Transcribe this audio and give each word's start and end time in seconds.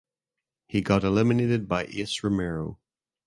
He 0.65 0.81
got 0.81 1.03
eliminated 1.03 1.67
by 1.67 1.83
Ace 1.85 2.23
Romero. 2.23 2.79